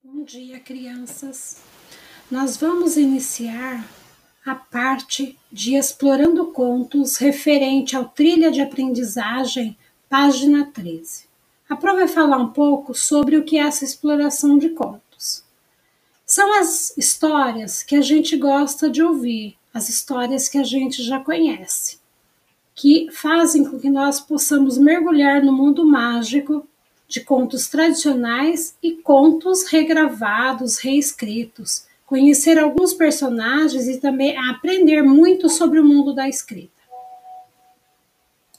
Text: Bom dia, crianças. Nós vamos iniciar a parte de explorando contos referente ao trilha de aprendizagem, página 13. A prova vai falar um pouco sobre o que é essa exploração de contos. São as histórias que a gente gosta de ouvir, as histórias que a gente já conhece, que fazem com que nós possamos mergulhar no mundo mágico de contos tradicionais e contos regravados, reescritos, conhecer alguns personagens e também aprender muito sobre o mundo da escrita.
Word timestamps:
Bom 0.00 0.22
dia, 0.22 0.60
crianças. 0.60 1.60
Nós 2.30 2.56
vamos 2.56 2.96
iniciar 2.96 3.84
a 4.46 4.54
parte 4.54 5.36
de 5.50 5.74
explorando 5.74 6.52
contos 6.52 7.16
referente 7.16 7.96
ao 7.96 8.04
trilha 8.04 8.48
de 8.48 8.60
aprendizagem, 8.60 9.76
página 10.08 10.66
13. 10.66 11.24
A 11.68 11.74
prova 11.74 11.98
vai 11.98 12.08
falar 12.08 12.36
um 12.36 12.52
pouco 12.52 12.94
sobre 12.94 13.36
o 13.36 13.44
que 13.44 13.58
é 13.58 13.62
essa 13.62 13.84
exploração 13.84 14.56
de 14.56 14.68
contos. 14.68 15.42
São 16.24 16.60
as 16.60 16.96
histórias 16.96 17.82
que 17.82 17.96
a 17.96 18.00
gente 18.00 18.36
gosta 18.36 18.88
de 18.88 19.02
ouvir, 19.02 19.56
as 19.74 19.88
histórias 19.88 20.48
que 20.48 20.58
a 20.58 20.64
gente 20.64 21.02
já 21.02 21.18
conhece, 21.18 21.98
que 22.72 23.10
fazem 23.10 23.64
com 23.64 23.80
que 23.80 23.90
nós 23.90 24.20
possamos 24.20 24.78
mergulhar 24.78 25.42
no 25.42 25.52
mundo 25.52 25.84
mágico 25.84 26.64
de 27.08 27.20
contos 27.20 27.68
tradicionais 27.68 28.76
e 28.82 28.92
contos 28.92 29.64
regravados, 29.64 30.78
reescritos, 30.78 31.86
conhecer 32.04 32.58
alguns 32.58 32.92
personagens 32.92 33.88
e 33.88 33.98
também 33.98 34.36
aprender 34.50 35.02
muito 35.02 35.48
sobre 35.48 35.80
o 35.80 35.84
mundo 35.84 36.14
da 36.14 36.28
escrita. 36.28 36.77